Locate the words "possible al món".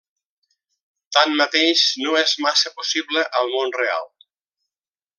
2.81-3.79